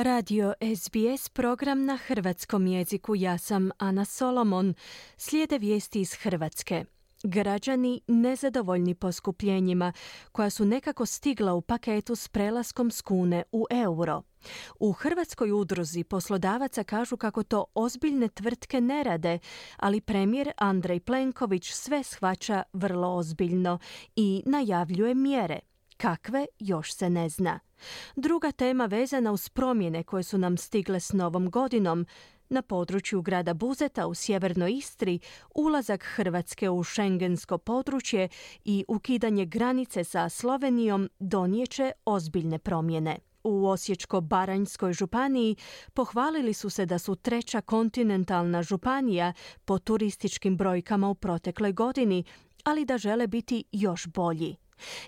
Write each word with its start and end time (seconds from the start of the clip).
Radio 0.00 0.54
SBS 0.76 1.28
program 1.28 1.84
na 1.84 1.96
hrvatskom 1.96 2.66
jeziku. 2.66 3.16
Ja 3.16 3.38
sam 3.38 3.70
Ana 3.78 4.04
Solomon. 4.04 4.74
Slijede 5.16 5.58
vijesti 5.58 6.00
iz 6.00 6.14
Hrvatske. 6.14 6.84
Građani 7.22 8.00
nezadovoljni 8.06 8.94
poskupljenjima 8.94 9.92
koja 10.32 10.50
su 10.50 10.64
nekako 10.64 11.06
stigla 11.06 11.54
u 11.54 11.60
paketu 11.60 12.16
s 12.16 12.28
prelaskom 12.28 12.90
s 12.90 13.02
kune 13.02 13.42
u 13.52 13.66
euro. 13.70 14.22
U 14.80 14.92
Hrvatskoj 14.92 15.52
udruzi 15.52 16.04
poslodavaca 16.04 16.84
kažu 16.84 17.16
kako 17.16 17.42
to 17.42 17.64
ozbiljne 17.74 18.28
tvrtke 18.28 18.80
ne 18.80 19.02
rade, 19.02 19.38
ali 19.76 20.00
premijer 20.00 20.52
Andrej 20.56 21.00
Plenković 21.00 21.70
sve 21.72 22.02
shvaća 22.02 22.62
vrlo 22.72 23.08
ozbiljno 23.08 23.78
i 24.16 24.42
najavljuje 24.46 25.14
mjere. 25.14 25.67
Kakve 25.98 26.46
još 26.58 26.92
se 26.92 27.10
ne 27.10 27.28
zna. 27.28 27.60
Druga 28.16 28.52
tema 28.52 28.86
vezana 28.86 29.32
uz 29.32 29.48
promjene 29.48 30.02
koje 30.02 30.22
su 30.22 30.38
nam 30.38 30.56
stigle 30.56 31.00
s 31.00 31.12
novom 31.12 31.50
godinom 31.50 32.06
na 32.48 32.62
području 32.62 33.22
grada 33.22 33.54
Buzeta 33.54 34.06
u 34.06 34.14
sjevernoj 34.14 34.72
Istri 34.72 35.18
ulazak 35.54 36.04
Hrvatske 36.04 36.70
u 36.70 36.82
šengensko 36.82 37.58
područje 37.58 38.28
i 38.64 38.84
ukidanje 38.88 39.46
granice 39.46 40.04
sa 40.04 40.28
Slovenijom 40.28 41.08
donijeće 41.18 41.92
ozbiljne 42.04 42.58
promjene. 42.58 43.18
U 43.44 43.66
Osječko-Baranjskoj 43.66 44.92
županiji 44.92 45.56
pohvalili 45.94 46.54
su 46.54 46.70
se 46.70 46.86
da 46.86 46.98
su 46.98 47.14
treća 47.14 47.60
kontinentalna 47.60 48.62
županija 48.62 49.32
po 49.64 49.78
turističkim 49.78 50.56
brojkama 50.56 51.08
u 51.08 51.14
protekloj 51.14 51.72
godini, 51.72 52.24
ali 52.64 52.84
da 52.84 52.98
žele 52.98 53.26
biti 53.26 53.64
još 53.72 54.06
bolji. 54.06 54.56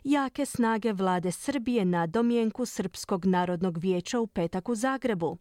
Jake 0.05 0.47
snage 0.47 0.93
vlade 0.93 1.33
Srbije 1.33 1.85
na 1.85 2.07
domjenku 2.07 2.67
Srpskog 2.67 3.27
narodnog 3.27 3.79
vijeća 3.79 4.21
u 4.21 4.27
petak 4.27 4.69
u 4.69 4.75
Zagrebu. 4.75 5.39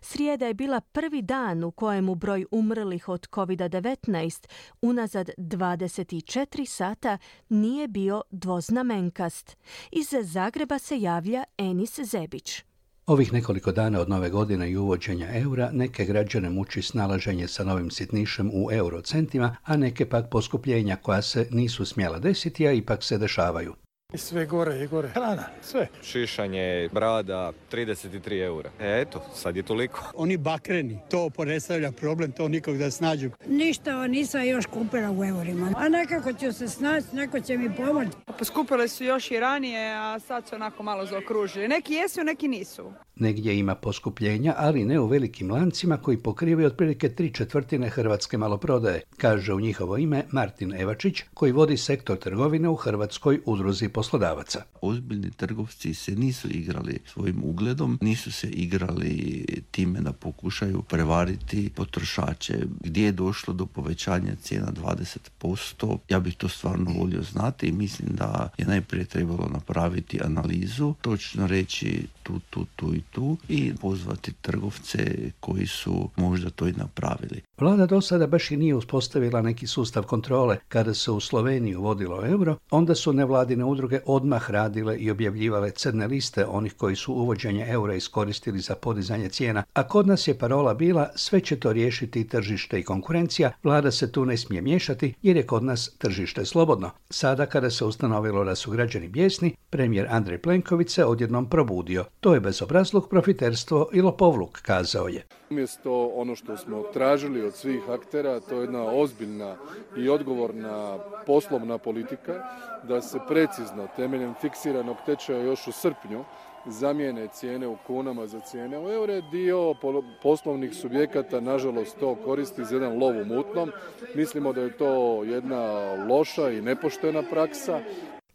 Srijeda 0.00 0.46
je 0.46 0.54
bila 0.54 0.80
prvi 0.80 1.22
dan 1.22 1.64
u 1.64 1.70
kojemu 1.70 2.14
broj 2.14 2.44
umrlih 2.50 3.08
od 3.08 3.28
COVID-19 3.28 4.48
unazad 4.82 5.30
24 5.38 6.64
sata 6.64 7.18
nije 7.48 7.88
bio 7.88 8.22
dvoznamenkast. 8.30 9.56
Iz 9.92 10.08
Zagreba 10.22 10.78
se 10.78 11.00
javlja 11.00 11.44
Enis 11.58 12.00
Zebić. 12.00 12.67
Ovih 13.08 13.32
nekoliko 13.32 13.72
dana 13.72 14.00
od 14.00 14.08
nove 14.08 14.30
godine 14.30 14.70
i 14.70 14.76
uvođenja 14.76 15.28
eura 15.32 15.70
neke 15.72 16.04
građane 16.04 16.50
muči 16.50 16.82
snalaženje 16.82 17.48
sa 17.48 17.64
novim 17.64 17.90
sitnišem 17.90 18.50
u 18.54 18.68
eurocentima, 18.72 19.56
a 19.64 19.76
neke 19.76 20.08
pak 20.08 20.30
poskupljenja 20.30 20.96
koja 20.96 21.22
se 21.22 21.48
nisu 21.50 21.84
smjela 21.84 22.18
desiti, 22.18 22.68
a 22.68 22.72
ipak 22.72 23.02
se 23.02 23.18
dešavaju. 23.18 23.74
Sve 24.16 24.46
gore 24.46 24.84
i 24.84 24.86
gore. 24.86 25.08
Hrana, 25.08 25.44
sve. 25.62 25.88
Šišanje, 26.02 26.88
brada, 26.92 27.52
33 27.72 28.44
eura. 28.44 28.70
E, 28.80 29.00
eto, 29.00 29.22
sad 29.34 29.56
je 29.56 29.62
toliko. 29.62 30.00
Oni 30.14 30.36
bakreni, 30.36 30.98
to 31.10 31.30
predstavlja 31.30 31.92
problem, 31.92 32.32
to 32.32 32.48
nikog 32.48 32.78
da 32.78 32.90
snađu. 32.90 33.30
Ništa 33.46 34.06
nisam 34.06 34.44
još 34.44 34.66
kupila 34.66 35.10
u 35.10 35.24
eurima. 35.24 35.72
A 35.76 35.88
nekako 35.88 36.32
ću 36.32 36.52
se 36.52 36.68
snaći, 36.68 37.06
neko 37.12 37.40
će 37.40 37.58
mi 37.58 37.76
pomoći. 37.76 38.10
Poskupile 38.38 38.88
su 38.88 39.04
još 39.04 39.30
i 39.30 39.40
ranije, 39.40 39.94
a 39.94 40.18
sad 40.18 40.48
su 40.48 40.54
onako 40.54 40.82
malo 40.82 41.06
zaokružili. 41.06 41.68
Neki 41.68 41.94
jesu, 41.94 42.24
neki 42.24 42.48
nisu. 42.48 42.92
Negdje 43.16 43.58
ima 43.58 43.74
poskupljenja, 43.74 44.54
ali 44.56 44.84
ne 44.84 45.00
u 45.00 45.06
velikim 45.06 45.50
lancima 45.50 45.96
koji 45.96 46.18
pokrivaju 46.18 46.66
otprilike 46.66 47.14
tri 47.14 47.34
četvrtine 47.34 47.88
hrvatske 47.88 48.38
maloprodaje, 48.38 49.00
kaže 49.16 49.54
u 49.54 49.60
njihovo 49.60 49.96
ime 49.96 50.24
Martin 50.30 50.74
Evačić, 50.80 51.22
koji 51.34 51.52
vodi 51.52 51.76
sektor 51.76 52.16
trgovine 52.16 52.68
u 52.68 52.74
Hrvatskoj 52.74 53.40
udruzi 53.46 53.88
poslodavaca. 53.98 54.62
Ozbiljni 54.80 55.30
trgovci 55.30 55.94
se 55.94 56.16
nisu 56.16 56.48
igrali 56.50 56.98
svojim 57.06 57.44
ugledom, 57.44 57.98
nisu 58.02 58.32
se 58.32 58.48
igrali 58.48 59.44
time 59.70 60.00
da 60.00 60.12
pokušaju 60.12 60.82
prevariti 60.82 61.70
potrošače. 61.74 62.58
Gdje 62.80 63.04
je 63.04 63.12
došlo 63.12 63.54
do 63.54 63.66
povećanja 63.66 64.34
cijena 64.42 64.72
20%, 64.72 65.98
ja 66.08 66.20
bih 66.20 66.36
to 66.36 66.48
stvarno 66.48 66.92
volio 66.92 67.22
znati 67.22 67.66
i 67.66 67.72
mislim 67.72 68.16
da 68.16 68.48
je 68.58 68.66
najprije 68.66 69.04
trebalo 69.04 69.48
napraviti 69.52 70.20
analizu, 70.24 70.94
točno 71.00 71.46
reći 71.46 72.06
tu, 72.22 72.40
tu, 72.50 72.66
tu 72.76 72.94
i 72.94 73.00
tu 73.10 73.36
i 73.48 73.74
pozvati 73.80 74.32
trgovce 74.32 75.30
koji 75.40 75.66
su 75.66 76.10
možda 76.16 76.50
to 76.50 76.68
i 76.68 76.72
napravili. 76.72 77.47
Vlada 77.60 77.86
do 77.86 78.00
sada 78.00 78.26
baš 78.26 78.50
i 78.50 78.56
nije 78.56 78.74
uspostavila 78.74 79.42
neki 79.42 79.66
sustav 79.66 80.02
kontrole. 80.02 80.58
Kada 80.68 80.94
se 80.94 81.10
u 81.10 81.20
Sloveniji 81.20 81.76
uvodilo 81.76 82.26
euro, 82.26 82.56
onda 82.70 82.94
su 82.94 83.12
nevladine 83.12 83.64
udruge 83.64 84.00
odmah 84.06 84.50
radile 84.50 84.96
i 84.96 85.10
objavljivale 85.10 85.70
crne 85.70 86.06
liste 86.06 86.46
onih 86.46 86.74
koji 86.74 86.96
su 86.96 87.12
uvođenje 87.12 87.66
eura 87.68 87.94
iskoristili 87.94 88.60
za 88.60 88.74
podizanje 88.74 89.28
cijena, 89.28 89.62
a 89.72 89.88
kod 89.88 90.06
nas 90.06 90.28
je 90.28 90.38
parola 90.38 90.74
bila 90.74 91.08
sve 91.14 91.40
će 91.40 91.60
to 91.60 91.72
riješiti 91.72 92.28
tržište 92.28 92.80
i 92.80 92.82
konkurencija, 92.82 93.52
vlada 93.62 93.90
se 93.90 94.12
tu 94.12 94.24
ne 94.24 94.36
smije 94.36 94.62
miješati 94.62 95.14
jer 95.22 95.36
je 95.36 95.46
kod 95.46 95.64
nas 95.64 95.90
tržište 95.98 96.44
slobodno. 96.44 96.90
Sada 97.10 97.46
kada 97.46 97.70
se 97.70 97.84
ustanovilo 97.84 98.44
da 98.44 98.54
su 98.54 98.70
građani 98.70 99.08
bijesni, 99.08 99.54
premijer 99.70 100.06
Andrej 100.10 100.38
Plenković 100.38 100.90
se 100.90 101.04
odjednom 101.04 101.50
probudio. 101.50 102.04
To 102.20 102.34
je 102.34 102.40
bezobrazluk, 102.40 103.08
profiterstvo 103.10 103.88
i 103.92 104.00
lopovluk, 104.00 104.60
kazao 104.62 105.08
je. 105.08 105.26
Umjesto 105.50 106.06
ono 106.14 106.36
što 106.36 106.56
smo 106.56 106.82
tražili 106.92 107.47
od 107.48 107.54
svih 107.54 107.90
aktera, 107.90 108.40
to 108.40 108.54
je 108.54 108.60
jedna 108.60 108.84
ozbiljna 108.84 109.56
i 109.96 110.08
odgovorna 110.08 110.98
poslovna 111.26 111.78
politika, 111.78 112.44
da 112.82 113.00
se 113.02 113.18
precizno 113.28 113.88
temeljem 113.96 114.34
fiksiranog 114.40 114.96
tečaja 115.06 115.42
još 115.42 115.66
u 115.66 115.72
srpnju 115.72 116.24
zamijene 116.66 117.28
cijene 117.32 117.66
u 117.66 117.76
kunama 117.86 118.26
za 118.26 118.40
cijene 118.40 118.78
u 118.78 118.90
eure. 118.90 119.22
Dio 119.32 119.74
poslovnih 120.22 120.74
subjekata, 120.74 121.40
nažalost, 121.40 121.98
to 122.00 122.14
koristi 122.24 122.64
za 122.64 122.74
jedan 122.74 122.98
lov 122.98 123.20
u 123.20 123.24
mutnom. 123.24 123.72
Mislimo 124.14 124.52
da 124.52 124.60
je 124.60 124.76
to 124.76 125.24
jedna 125.24 125.92
loša 126.08 126.50
i 126.50 126.60
nepoštena 126.60 127.22
praksa. 127.30 127.80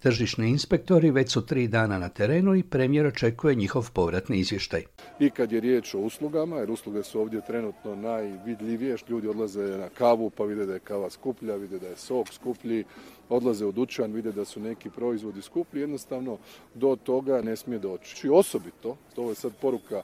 Tržišni 0.03 0.49
inspektori 0.49 1.11
već 1.11 1.31
su 1.31 1.45
tri 1.45 1.67
dana 1.67 1.99
na 1.99 2.09
terenu 2.09 2.55
i 2.55 2.63
premijer 2.63 3.07
očekuje 3.07 3.55
njihov 3.55 3.91
povratni 3.93 4.37
izvještaj. 4.37 4.83
I 5.19 5.29
kad 5.29 5.51
je 5.51 5.59
riječ 5.59 5.93
o 5.93 5.99
uslugama, 5.99 6.57
jer 6.57 6.71
usluge 6.71 7.03
su 7.03 7.19
ovdje 7.19 7.41
trenutno 7.47 7.95
najvidljivije, 7.95 8.97
ljudi 9.09 9.27
odlaze 9.27 9.77
na 9.77 9.89
kavu 9.89 10.29
pa 10.29 10.43
vide 10.43 10.65
da 10.65 10.73
je 10.73 10.79
kava 10.79 11.09
skuplja, 11.09 11.55
vide 11.55 11.79
da 11.79 11.87
je 11.87 11.97
sok 11.97 12.27
skuplji, 12.33 12.83
odlaze 13.29 13.65
u 13.65 13.71
dućan, 13.71 14.13
vide 14.13 14.31
da 14.31 14.45
su 14.45 14.59
neki 14.59 14.89
proizvodi 14.89 15.41
skuplji, 15.41 15.81
jednostavno 15.81 16.37
do 16.73 16.97
toga 17.03 17.41
ne 17.41 17.55
smije 17.55 17.79
doći. 17.79 18.29
Osobito, 18.29 18.97
to 19.15 19.29
je 19.29 19.35
sad 19.35 19.51
poruka 19.61 20.01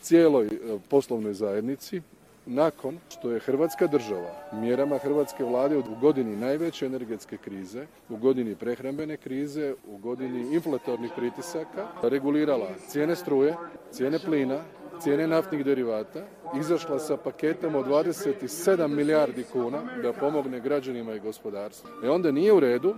cijeloj 0.00 0.46
e, 0.46 0.50
poslovnoj 0.88 1.34
zajednici, 1.34 2.00
nakon 2.46 2.98
što 3.08 3.30
je 3.30 3.40
Hrvatska 3.40 3.86
država 3.86 4.30
mjerama 4.52 4.98
Hrvatske 4.98 5.44
vlade 5.44 5.78
u 5.78 5.82
godini 6.00 6.36
najveće 6.36 6.86
energetske 6.86 7.36
krize, 7.36 7.86
u 8.08 8.16
godini 8.16 8.54
prehrambene 8.54 9.16
krize, 9.16 9.74
u 9.86 9.96
godini 9.96 10.54
inflatornih 10.54 11.10
pritisaka 11.16 11.86
regulirala 12.02 12.68
cijene 12.88 13.16
struje, 13.16 13.56
cijene 13.90 14.18
plina, 14.18 14.58
cijene 15.00 15.26
naftnih 15.26 15.64
derivata, 15.64 16.24
izašla 16.58 16.98
sa 16.98 17.16
paketom 17.16 17.74
od 17.74 17.86
27 17.86 18.88
milijardi 18.88 19.44
kuna 19.52 19.82
da 20.02 20.12
pomogne 20.12 20.60
građanima 20.60 21.14
i 21.14 21.20
gospodarstvu. 21.20 21.90
E 22.04 22.10
onda 22.10 22.32
nije 22.32 22.52
u 22.52 22.60
redu 22.60 22.94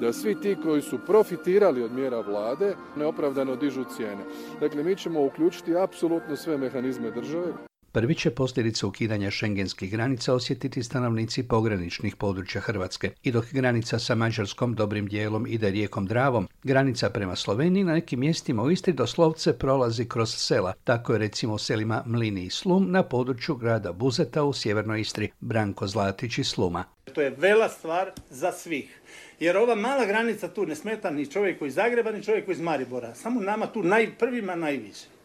da 0.00 0.12
svi 0.12 0.40
ti 0.40 0.56
koji 0.62 0.82
su 0.82 0.98
profitirali 1.06 1.82
od 1.82 1.92
mjera 1.92 2.20
vlade 2.20 2.74
neopravdano 2.96 3.56
dižu 3.56 3.84
cijene. 3.96 4.24
Dakle, 4.60 4.82
mi 4.82 4.96
ćemo 4.96 5.24
uključiti 5.24 5.76
apsolutno 5.76 6.36
sve 6.36 6.58
mehanizme 6.58 7.10
države 7.10 7.52
Prvi 7.96 8.14
će 8.14 8.30
posljedice 8.30 8.86
ukidanja 8.86 9.30
šengenskih 9.30 9.90
granica 9.90 10.34
osjetiti 10.34 10.82
stanovnici 10.82 11.42
pograničnih 11.42 12.16
područja 12.16 12.60
Hrvatske. 12.60 13.10
I 13.22 13.32
dok 13.32 13.44
granica 13.52 13.98
sa 13.98 14.14
Mađarskom 14.14 14.74
dobrim 14.74 15.06
dijelom 15.06 15.46
ide 15.46 15.70
rijekom 15.70 16.06
Dravom, 16.06 16.48
granica 16.62 17.10
prema 17.10 17.36
Sloveniji 17.36 17.84
na 17.84 17.92
nekim 17.92 18.20
mjestima 18.20 18.62
u 18.62 18.70
Istri 18.70 18.92
doslovce 18.92 19.58
prolazi 19.58 20.04
kroz 20.08 20.34
sela. 20.34 20.72
Tako 20.84 21.12
je 21.12 21.18
recimo 21.18 21.54
u 21.54 21.58
selima 21.58 22.02
Mlini 22.06 22.44
i 22.44 22.50
Slum 22.50 22.90
na 22.90 23.02
području 23.02 23.54
grada 23.54 23.92
Buzeta 23.92 24.44
u 24.44 24.52
sjevernoj 24.52 25.00
Istri. 25.00 25.30
Branko 25.40 25.86
Zlatić 25.86 26.38
iz 26.38 26.46
Sluma. 26.46 26.84
To 27.14 27.20
je 27.20 27.30
vela 27.38 27.68
stvar 27.68 28.10
za 28.30 28.52
svih. 28.52 29.00
Jer 29.40 29.56
ova 29.56 29.74
mala 29.74 30.06
granica 30.06 30.48
tu 30.48 30.66
ne 30.66 30.74
smeta 30.74 31.10
ni 31.10 31.26
čovjeku 31.26 31.66
iz 31.66 31.74
Zagreba, 31.74 32.12
ni 32.12 32.22
čovjeku 32.22 32.52
iz 32.52 32.60
Maribora. 32.60 33.14
Samo 33.14 33.40
nama 33.40 33.66
tu 33.66 33.82
najprvima 33.82 34.54
najviše. 34.54 35.15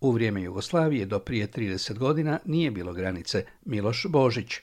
U 0.00 0.10
vrijeme 0.10 0.42
Jugoslavije 0.42 1.06
do 1.06 1.18
prije 1.18 1.48
30 1.48 1.98
godina 1.98 2.38
nije 2.44 2.70
bilo 2.70 2.92
granice. 2.92 3.44
Miloš 3.64 4.06
Božić. 4.08 4.54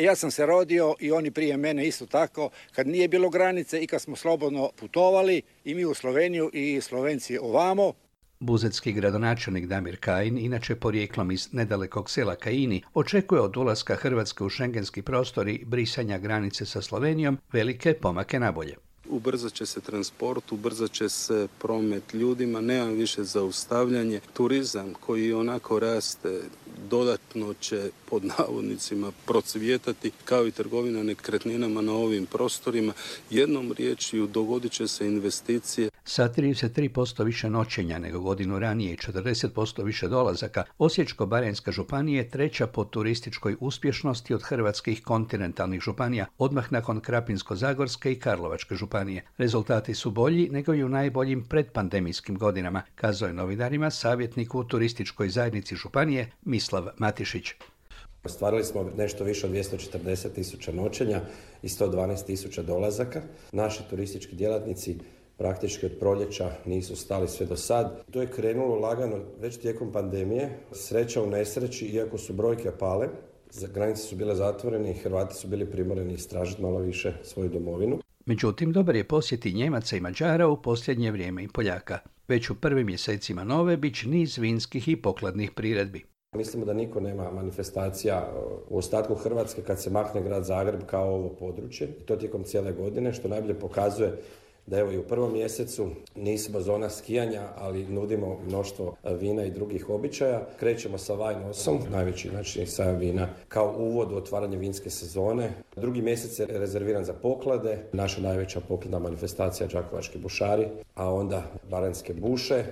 Ja 0.00 0.16
sam 0.16 0.30
se 0.30 0.46
rodio 0.46 0.94
i 1.00 1.12
oni 1.12 1.30
prije 1.30 1.56
mene 1.56 1.86
isto 1.86 2.06
tako, 2.06 2.50
kad 2.72 2.86
nije 2.86 3.08
bilo 3.08 3.30
granice 3.30 3.82
i 3.82 3.86
kad 3.86 4.02
smo 4.02 4.16
slobodno 4.16 4.70
putovali 4.76 5.42
i 5.64 5.74
mi 5.74 5.84
u 5.84 5.94
Sloveniju 5.94 6.50
i 6.52 6.80
Slovenci 6.80 7.38
ovamo. 7.38 7.92
Buzetski 8.40 8.92
gradonačelnik 8.92 9.66
Damir 9.66 9.96
Kajin, 10.00 10.38
inače 10.38 10.76
porijeklom 10.76 11.30
iz 11.30 11.52
nedalekog 11.52 12.10
sela 12.10 12.34
Kajini, 12.34 12.82
očekuje 12.94 13.40
od 13.40 13.56
ulaska 13.56 13.94
Hrvatske 13.94 14.44
u 14.44 14.48
šengenski 14.48 15.02
prostor 15.02 15.48
i 15.48 15.64
brisanja 15.64 16.18
granice 16.18 16.66
sa 16.66 16.82
Slovenijom 16.82 17.38
velike 17.52 17.94
pomake 17.94 18.40
nabolje. 18.40 18.85
Ubrzat 19.08 19.52
će 19.52 19.66
se 19.66 19.80
transport, 19.80 20.52
ubrzat 20.52 20.92
će 20.92 21.08
se 21.08 21.48
promet 21.58 22.14
ljudima, 22.14 22.60
nema 22.60 22.90
više 22.90 23.24
zaustavljanje. 23.24 24.20
Turizam 24.32 24.94
koji 25.00 25.32
onako 25.32 25.78
raste 25.78 26.40
dodatno 26.90 27.54
će 27.60 27.90
pod 28.10 28.24
navodnicima 28.24 29.12
procvjetati 29.26 30.10
kao 30.24 30.46
i 30.46 30.50
trgovina 30.50 31.02
nekretninama 31.02 31.80
na 31.80 31.92
ovim 31.92 32.26
prostorima. 32.26 32.92
Jednom 33.30 33.72
riječju 33.72 34.26
dogodit 34.26 34.72
će 34.72 34.88
se 34.88 35.06
investicije. 35.06 35.90
Sa 36.08 36.28
33% 36.28 37.24
više 37.24 37.50
noćenja 37.50 37.98
nego 37.98 38.20
godinu 38.20 38.58
ranije 38.58 38.92
i 38.92 38.96
40% 38.96 39.84
više 39.84 40.08
dolazaka, 40.08 40.64
Osječko-Baranjska 40.78 41.72
županija 41.72 42.18
je 42.18 42.30
treća 42.30 42.66
po 42.66 42.84
turističkoj 42.84 43.56
uspješnosti 43.60 44.34
od 44.34 44.42
hrvatskih 44.42 45.02
kontinentalnih 45.02 45.80
županija, 45.80 46.26
odmah 46.38 46.72
nakon 46.72 47.00
Krapinsko-Zagorske 47.00 48.12
i 48.12 48.20
Karlovačke 48.20 48.74
županije. 48.74 49.22
Rezultati 49.38 49.94
su 49.94 50.10
bolji 50.10 50.48
nego 50.50 50.74
i 50.74 50.84
u 50.84 50.88
najboljim 50.88 51.44
predpandemijskim 51.48 52.38
godinama, 52.38 52.82
kazao 52.94 53.26
je 53.26 53.32
novinarima 53.32 53.90
savjetnik 53.90 54.54
u 54.54 54.64
turističkoj 54.64 55.28
zajednici 55.28 55.76
županije 55.76 56.30
Mislav 56.44 56.88
Matišić. 56.98 57.52
Ostvarili 58.24 58.64
smo 58.64 58.90
nešto 58.96 59.24
više 59.24 59.46
od 59.46 59.52
240 59.52 60.32
tisuća 60.34 60.72
noćenja 60.72 61.20
i 61.62 61.68
112 61.68 62.26
tisuća 62.26 62.62
dolazaka. 62.62 63.22
Naši 63.52 63.82
turistički 63.90 64.36
djelatnici 64.36 64.98
praktički 65.36 65.86
od 65.86 65.92
proljeća 66.00 66.50
nisu 66.64 66.96
stali 66.96 67.28
sve 67.28 67.46
do 67.46 67.56
sad. 67.56 68.04
To 68.10 68.20
je 68.20 68.30
krenulo 68.30 68.74
lagano 68.74 69.16
već 69.40 69.56
tijekom 69.56 69.92
pandemije. 69.92 70.58
Sreća 70.72 71.22
u 71.22 71.26
nesreći, 71.26 71.86
iako 71.86 72.18
su 72.18 72.32
brojke 72.32 72.70
pale, 72.78 73.08
granice 73.74 74.02
su 74.02 74.16
bile 74.16 74.34
zatvorene 74.34 74.90
i 74.90 74.94
Hrvati 74.94 75.34
su 75.34 75.48
bili 75.48 75.70
primoreni 75.70 76.14
istražiti 76.14 76.62
malo 76.62 76.78
više 76.78 77.12
svoju 77.22 77.48
domovinu. 77.48 77.98
Međutim, 78.26 78.72
dobar 78.72 78.96
je 78.96 79.04
posjeti 79.04 79.52
Njemaca 79.52 79.96
i 79.96 80.00
Mađara 80.00 80.48
u 80.48 80.62
posljednje 80.62 81.10
vrijeme 81.10 81.44
i 81.44 81.48
Poljaka. 81.48 81.98
Već 82.28 82.50
u 82.50 82.54
prvim 82.54 82.86
mjesecima 82.86 83.44
nove 83.44 83.76
bit 83.76 83.96
će 83.96 84.08
niz 84.08 84.38
vinskih 84.38 84.88
i 84.88 85.02
pokladnih 85.02 85.50
priredbi. 85.50 86.04
Mislimo 86.36 86.64
da 86.64 86.72
niko 86.72 87.00
nema 87.00 87.30
manifestacija 87.30 88.32
u 88.68 88.78
ostatku 88.78 89.14
Hrvatske 89.14 89.62
kad 89.62 89.82
se 89.82 89.90
makne 89.90 90.22
grad 90.22 90.44
Zagreb 90.44 90.80
kao 90.86 91.14
ovo 91.14 91.28
područje 91.28 91.88
i 92.00 92.06
to 92.06 92.16
tijekom 92.16 92.44
cijele 92.44 92.72
godine 92.72 93.12
što 93.12 93.28
najbolje 93.28 93.54
pokazuje 93.54 94.18
da 94.66 94.78
evo 94.78 94.92
i 94.92 94.98
u 94.98 95.02
prvom 95.02 95.32
mjesecu 95.32 95.88
nismo 96.16 96.60
zona 96.60 96.90
skijanja, 96.90 97.42
ali 97.56 97.86
nudimo 97.86 98.38
mnoštvo 98.46 98.96
vina 99.20 99.44
i 99.44 99.50
drugih 99.50 99.88
običaja. 99.88 100.46
Krećemo 100.58 100.98
sa 100.98 101.14
Wine 101.14 101.48
Osom, 101.48 101.78
najveći 101.90 102.28
znači 102.28 102.66
sajam 102.66 102.98
vina, 102.98 103.28
kao 103.48 103.74
uvod 103.78 104.12
u 104.12 104.16
otvaranje 104.16 104.56
vinske 104.56 104.90
sezone. 104.90 105.52
Drugi 105.76 106.02
mjesec 106.02 106.38
je 106.38 106.46
rezerviran 106.46 107.04
za 107.04 107.12
poklade, 107.12 107.78
naša 107.92 108.20
najveća 108.20 108.60
pokladna 108.60 108.98
manifestacija 108.98 109.66
Đakovački 109.66 110.18
bušari, 110.18 110.66
a 110.94 111.12
onda 111.14 111.42
Baranske 111.70 112.14
buše. 112.14 112.64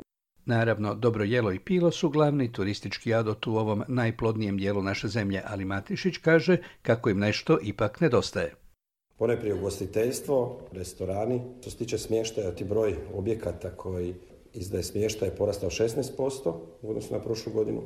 Naravno, 0.47 0.95
dobro 0.95 1.25
jelo 1.25 1.53
i 1.53 1.59
pilo 1.59 1.91
su 1.91 2.11
glavni 2.11 2.53
turistički 2.53 3.15
adot 3.15 3.47
u 3.47 3.57
ovom 3.57 3.83
najplodnijem 3.89 4.57
dijelu 4.57 4.83
naše 4.83 5.09
zemlje, 5.09 5.43
ali 5.47 5.65
Matišić 5.65 6.17
kaže 6.17 6.57
kako 6.83 7.11
im 7.11 7.19
nešto 7.19 7.59
ipak 7.63 8.01
nedostaje. 8.01 8.64
Poneprije 9.17 9.55
ugostiteljstvo, 9.55 10.59
restorani. 10.73 11.41
Što 11.61 11.71
se 11.71 11.77
tiče 11.77 11.99
smještaja, 11.99 12.55
ti 12.55 12.65
broj 12.65 12.97
objekata 13.15 13.71
koji 13.71 14.15
izdaje 14.55 14.83
smještaj 14.83 15.29
je 15.29 15.37
porastao 15.37 15.71
16% 15.71 16.53
u 16.83 16.91
odnosu 16.91 17.15
na 17.15 17.21
prošlu 17.21 17.53
godinu. 17.53 17.83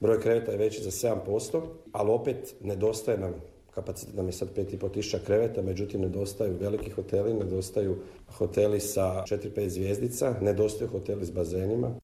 Broj 0.00 0.20
kreveta 0.20 0.52
je 0.52 0.58
veći 0.58 0.82
za 0.82 0.90
7%, 0.90 1.62
ali 1.92 2.10
opet 2.10 2.54
nedostaje 2.60 3.18
nam 3.18 3.34
kapacitet 3.78 4.14
nam 4.14 4.26
je 4.26 4.32
sad 4.32 4.48
5,5 4.56 4.92
tisuća 4.92 5.18
kreveta, 5.26 5.62
međutim 5.62 6.00
nedostaju 6.00 6.56
veliki 6.60 6.90
hoteli, 6.90 7.34
nedostaju 7.34 7.96
hoteli 8.28 8.80
sa 8.80 9.24
4-5 9.26 9.68
zvijezdica, 9.68 10.34
nedostaju 10.40 10.90
hoteli 10.90 11.24
s 11.24 11.30
bazenima. 11.30 11.94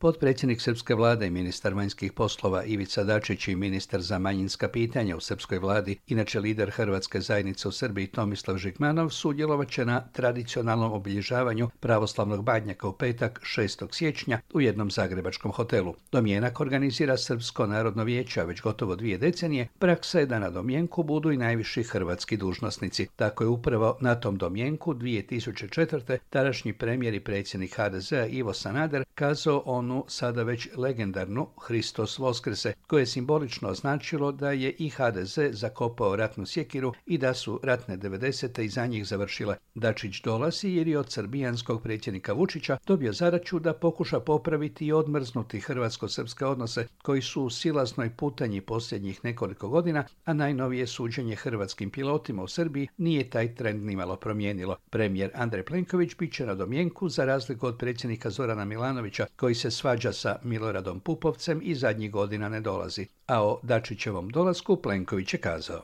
Potpredsjednik 0.00 0.60
Srpske 0.60 0.94
vlade 0.94 1.26
i 1.26 1.30
ministar 1.30 1.74
vanjskih 1.74 2.12
poslova 2.12 2.64
Ivica 2.64 3.04
Dačić 3.04 3.48
i 3.48 3.56
ministar 3.56 4.00
za 4.00 4.18
manjinska 4.18 4.68
pitanja 4.68 5.16
u 5.16 5.20
Srpskoj 5.20 5.58
vladi, 5.58 5.98
inače 6.06 6.40
lider 6.40 6.70
Hrvatske 6.70 7.20
zajednice 7.20 7.68
u 7.68 7.72
Srbiji 7.72 8.06
Tomislav 8.06 8.58
Žigmanov, 8.58 9.10
sudjelovat 9.10 9.70
će 9.70 9.84
na 9.84 10.00
tradicionalnom 10.12 10.92
obilježavanju 10.92 11.70
pravoslavnog 11.80 12.44
badnjaka 12.44 12.88
u 12.88 12.92
petak 12.92 13.40
6. 13.42 13.86
siječnja 13.94 14.40
u 14.54 14.60
jednom 14.60 14.90
zagrebačkom 14.90 15.52
hotelu. 15.52 15.94
Domjenak 16.12 16.60
organizira 16.60 17.16
Srpsko 17.16 17.66
narodno 17.66 18.04
vijeće, 18.04 18.40
a 18.40 18.44
već 18.44 18.60
gotovo 18.60 18.96
dvije 18.96 19.18
decenije 19.18 19.68
praksa 19.78 20.20
je 20.20 20.26
da 20.26 20.38
na 20.38 20.50
domjenku 20.50 21.02
budu 21.02 21.32
i 21.32 21.36
najviši 21.36 21.82
hrvatski 21.82 22.36
dužnosnici. 22.36 23.06
Tako 23.16 23.44
je 23.44 23.48
upravo 23.48 23.96
na 24.00 24.14
tom 24.14 24.36
domjenku 24.36 24.94
2004. 24.94 26.18
tadašnji 26.30 26.72
premijer 26.72 27.14
i 27.14 27.20
predsjednik 27.20 27.76
HDZ-a 27.76 28.26
Ivo 28.26 28.54
Sanader 28.54 29.04
kazao 29.14 29.62
on 29.66 29.87
onu 29.88 30.04
sada 30.08 30.42
već 30.42 30.68
legendarnu 30.76 31.46
Hristos 31.60 32.18
Voskrese, 32.18 32.72
koje 32.86 33.02
je 33.02 33.06
simbolično 33.06 33.68
označilo 33.68 34.32
da 34.32 34.52
je 34.52 34.70
i 34.78 34.88
HDZ 34.88 35.38
zakopao 35.50 36.16
ratnu 36.16 36.46
sjekiru 36.46 36.92
i 37.06 37.18
da 37.18 37.34
su 37.34 37.60
ratne 37.62 37.98
90. 37.98 38.62
iza 38.62 38.86
njih 38.86 39.06
završile. 39.06 39.56
Dačić 39.74 40.22
dolazi 40.22 40.68
jer 40.70 40.88
je 40.88 40.98
od 40.98 41.12
srbijanskog 41.12 41.82
predsjednika 41.82 42.32
Vučića 42.32 42.78
dobio 42.86 43.12
zadaću 43.12 43.58
da 43.58 43.72
pokuša 43.72 44.20
popraviti 44.20 44.86
i 44.86 44.92
odmrznuti 44.92 45.60
hrvatsko-srpske 45.60 46.46
odnose 46.46 46.86
koji 47.02 47.22
su 47.22 47.42
u 47.42 47.50
silaznoj 47.50 48.10
putanji 48.16 48.60
posljednjih 48.60 49.20
nekoliko 49.24 49.68
godina, 49.68 50.04
a 50.24 50.32
najnovije 50.32 50.86
suđenje 50.86 51.36
hrvatskim 51.36 51.90
pilotima 51.90 52.42
u 52.42 52.48
Srbiji 52.48 52.88
nije 52.98 53.30
taj 53.30 53.54
trend 53.54 53.82
nimalo 53.82 54.16
promijenilo. 54.16 54.76
Premijer 54.90 55.30
Andrej 55.34 55.64
Plenković 55.64 56.16
bit 56.18 56.34
će 56.34 56.46
na 56.46 56.54
domjenku 56.54 57.08
za 57.08 57.24
razliku 57.24 57.66
od 57.66 57.78
predsjednika 57.78 58.30
Zorana 58.30 58.64
Milanovića 58.64 59.26
koji 59.36 59.54
se 59.54 59.70
svađa 59.78 60.12
sa 60.12 60.38
Miloradom 60.42 61.00
Pupovcem 61.00 61.60
i 61.62 61.74
zadnjih 61.74 62.10
godina 62.10 62.48
ne 62.48 62.60
dolazi. 62.60 63.06
A 63.26 63.44
o 63.44 63.60
Dačićevom 63.62 64.28
dolasku 64.28 64.76
Plenković 64.76 65.34
je 65.34 65.40
kazao. 65.40 65.82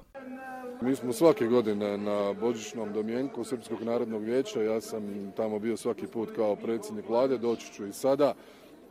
Mi 0.82 0.96
smo 0.96 1.12
svake 1.12 1.46
godine 1.46 1.98
na 1.98 2.32
božićnom 2.32 2.92
domjenku 2.92 3.44
Srpskog 3.44 3.82
narodnog 3.82 4.22
vijeća. 4.22 4.62
Ja 4.62 4.80
sam 4.80 5.32
tamo 5.36 5.58
bio 5.58 5.76
svaki 5.76 6.06
put 6.06 6.28
kao 6.36 6.56
predsjednik 6.56 7.08
vlade, 7.08 7.38
doći 7.38 7.72
ću 7.72 7.86
i 7.86 7.92
sada. 7.92 8.34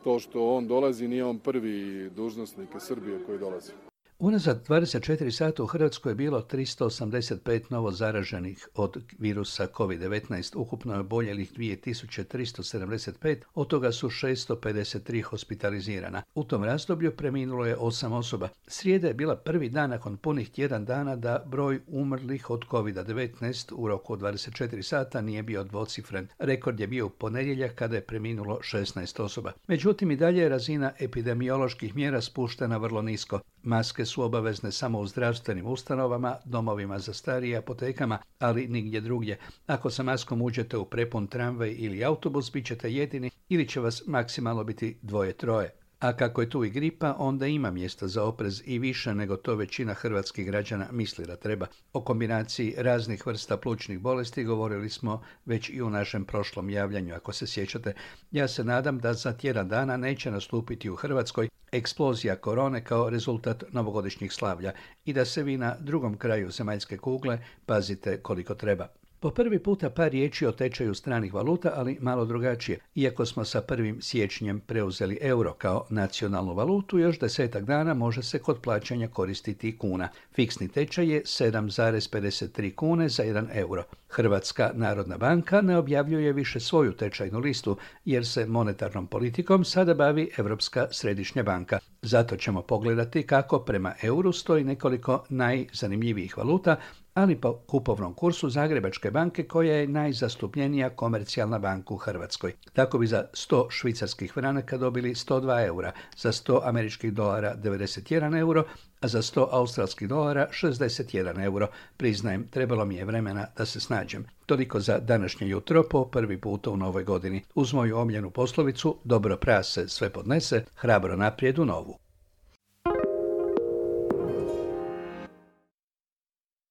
To 0.04 0.18
što 0.18 0.54
on 0.54 0.66
dolazi, 0.68 1.08
nije 1.08 1.24
on 1.24 1.38
prvi 1.38 2.10
dužnosnik 2.10 2.68
Srbije 2.78 3.24
koji 3.26 3.38
dolazi. 3.38 3.72
Unazad 4.18 4.68
24 4.68 5.30
sata 5.30 5.62
u 5.62 5.66
Hrvatskoj 5.66 6.10
je 6.10 6.14
bilo 6.14 6.40
385 6.40 7.62
novo 7.70 7.90
zaraženih 7.90 8.68
od 8.74 9.02
virusa 9.18 9.66
COVID-19, 9.66 10.56
ukupno 10.56 10.92
je 10.92 11.00
oboljelih 11.00 11.52
2375, 11.52 13.36
od 13.54 13.66
toga 13.66 13.92
su 13.92 14.08
653 14.08 15.22
hospitalizirana. 15.22 16.22
U 16.34 16.44
tom 16.44 16.64
razdoblju 16.64 17.16
preminulo 17.16 17.66
je 17.66 17.76
8 17.76 18.12
osoba. 18.12 18.48
Srijeda 18.66 19.08
je 19.08 19.14
bila 19.14 19.36
prvi 19.36 19.68
dan 19.68 19.90
nakon 19.90 20.16
punih 20.16 20.50
tjedan 20.50 20.84
dana 20.84 21.16
da 21.16 21.44
broj 21.46 21.80
umrlih 21.86 22.50
od 22.50 22.64
COVID-19 22.70 23.72
u 23.76 23.88
roku 23.88 24.12
od 24.12 24.20
24 24.20 24.82
sata 24.82 25.20
nije 25.20 25.42
bio 25.42 25.64
dvocifren. 25.64 26.28
Rekord 26.38 26.80
je 26.80 26.86
bio 26.86 27.06
u 27.06 27.10
ponedjeljak 27.10 27.74
kada 27.74 27.96
je 27.96 28.06
preminulo 28.06 28.58
16 28.62 29.22
osoba. 29.22 29.52
Međutim, 29.66 30.10
i 30.10 30.16
dalje 30.16 30.42
je 30.42 30.48
razina 30.48 30.92
epidemioloških 30.98 31.96
mjera 31.96 32.20
spuštena 32.20 32.76
vrlo 32.76 33.02
nisko. 33.02 33.40
Maske 33.62 34.03
su 34.06 34.22
obavezne 34.22 34.72
samo 34.72 35.00
u 35.00 35.06
zdravstvenim 35.06 35.66
ustanovama, 35.66 36.36
domovima 36.44 36.98
za 36.98 37.12
starije, 37.12 37.56
apotekama, 37.56 38.18
ali 38.38 38.68
nigdje 38.68 39.00
drugdje. 39.00 39.38
Ako 39.66 39.90
sa 39.90 40.02
maskom 40.02 40.42
uđete 40.42 40.76
u 40.76 40.84
prepun 40.84 41.26
tramvaj 41.26 41.74
ili 41.78 42.04
autobus, 42.04 42.52
bit 42.52 42.66
ćete 42.66 42.92
jedini 42.92 43.30
ili 43.48 43.68
će 43.68 43.80
vas 43.80 44.02
maksimalno 44.06 44.64
biti 44.64 44.98
dvoje-troje. 45.02 45.83
A 46.04 46.12
kako 46.12 46.40
je 46.40 46.50
tu 46.50 46.64
i 46.64 46.70
gripa, 46.70 47.14
onda 47.18 47.46
ima 47.46 47.70
mjesta 47.70 48.08
za 48.08 48.24
oprez 48.24 48.62
i 48.64 48.78
više 48.78 49.14
nego 49.14 49.36
to 49.36 49.54
većina 49.54 49.94
hrvatskih 49.94 50.46
građana 50.46 50.88
misli 50.92 51.26
da 51.26 51.36
treba. 51.36 51.66
O 51.92 52.00
kombinaciji 52.00 52.74
raznih 52.78 53.26
vrsta 53.26 53.56
plućnih 53.56 53.98
bolesti 53.98 54.44
govorili 54.44 54.90
smo 54.90 55.22
već 55.44 55.70
i 55.70 55.82
u 55.82 55.90
našem 55.90 56.24
prošlom 56.24 56.70
javljanju, 56.70 57.14
ako 57.14 57.32
se 57.32 57.46
sjećate. 57.46 57.94
Ja 58.30 58.48
se 58.48 58.64
nadam 58.64 58.98
da 58.98 59.14
za 59.14 59.32
tjedan 59.32 59.68
dana 59.68 59.96
neće 59.96 60.30
nastupiti 60.30 60.90
u 60.90 60.96
Hrvatskoj 60.96 61.48
eksplozija 61.72 62.36
korone 62.36 62.84
kao 62.84 63.10
rezultat 63.10 63.64
novogodišnjih 63.72 64.32
slavlja 64.32 64.72
i 65.04 65.12
da 65.12 65.24
se 65.24 65.42
vi 65.42 65.56
na 65.56 65.76
drugom 65.80 66.16
kraju 66.16 66.50
zemaljske 66.50 66.98
kugle 66.98 67.38
pazite 67.66 68.20
koliko 68.22 68.54
treba. 68.54 68.88
Po 69.24 69.30
prvi 69.30 69.58
puta 69.58 69.90
par 69.90 70.10
riječi 70.10 70.46
o 70.46 70.52
tečaju 70.52 70.94
stranih 70.94 71.34
valuta, 71.34 71.72
ali 71.74 71.98
malo 72.00 72.24
drugačije. 72.24 72.78
Iako 72.94 73.26
smo 73.26 73.44
sa 73.44 73.60
prvim 73.60 74.02
siječnjem 74.02 74.60
preuzeli 74.60 75.18
euro 75.20 75.52
kao 75.52 75.86
nacionalnu 75.90 76.54
valutu, 76.54 76.98
još 76.98 77.18
desetak 77.18 77.64
dana 77.64 77.94
može 77.94 78.22
se 78.22 78.38
kod 78.38 78.60
plaćanja 78.60 79.08
koristiti 79.08 79.78
kuna. 79.78 80.08
Fiksni 80.34 80.68
tečaj 80.68 81.08
je 81.08 81.22
7,53 81.22 82.74
kune 82.74 83.08
za 83.08 83.24
1 83.24 83.46
euro. 83.52 83.84
Hrvatska 84.08 84.70
narodna 84.74 85.18
banka 85.18 85.60
ne 85.60 85.76
objavljuje 85.76 86.32
više 86.32 86.60
svoju 86.60 86.92
tečajnu 86.92 87.38
listu, 87.38 87.76
jer 88.04 88.26
se 88.26 88.46
monetarnom 88.46 89.06
politikom 89.06 89.64
sada 89.64 89.94
bavi 89.94 90.30
Europska 90.38 90.86
središnja 90.90 91.42
banka. 91.42 91.78
Zato 92.02 92.36
ćemo 92.36 92.62
pogledati 92.62 93.22
kako 93.22 93.58
prema 93.58 93.94
euru 94.02 94.32
stoji 94.32 94.64
nekoliko 94.64 95.24
najzanimljivijih 95.28 96.38
valuta, 96.38 96.76
ali 97.14 97.40
po 97.40 97.52
kupovnom 97.66 98.14
kursu 98.14 98.50
Zagrebačke 98.50 99.10
banke 99.10 99.44
koja 99.44 99.74
je 99.74 99.88
najzastupljenija 99.88 100.90
komercijalna 100.90 101.58
banka 101.58 101.94
u 101.94 101.96
Hrvatskoj. 101.96 102.52
Tako 102.72 102.98
bi 102.98 103.06
za 103.06 103.24
100 103.32 103.66
švicarskih 103.70 104.32
franaka 104.32 104.78
dobili 104.78 105.14
102 105.14 105.66
eura, 105.66 105.92
za 106.16 106.32
100 106.32 106.60
američkih 106.64 107.12
dolara 107.12 107.56
91 107.62 108.38
euro, 108.38 108.64
a 109.00 109.08
za 109.08 109.22
100 109.22 109.46
australskih 109.50 110.08
dolara 110.08 110.46
61 110.52 111.44
euro. 111.44 111.68
Priznajem, 111.96 112.48
trebalo 112.48 112.84
mi 112.84 112.96
je 112.96 113.04
vremena 113.04 113.46
da 113.56 113.66
se 113.66 113.80
snađem. 113.80 114.26
Toliko 114.46 114.80
za 114.80 114.98
današnje 114.98 115.48
jutro 115.48 115.82
po 115.90 116.04
prvi 116.04 116.40
puta 116.40 116.70
u 116.70 116.76
novoj 116.76 117.04
godini. 117.04 117.42
Uz 117.54 117.72
moju 117.72 117.98
omljenu 117.98 118.30
poslovicu, 118.30 118.96
dobro 119.04 119.36
prase 119.36 119.88
sve 119.88 120.10
podnese, 120.10 120.64
hrabro 120.74 121.16
naprijed 121.16 121.58
u 121.58 121.64
novu. 121.64 122.03